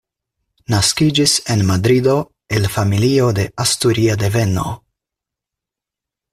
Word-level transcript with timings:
Naskiĝis 0.73 1.33
en 1.55 1.61
Madrido, 1.67 2.15
el 2.59 2.67
familio 2.77 3.29
de 3.41 3.47
asturia 3.67 4.19
deveno. 4.25 4.67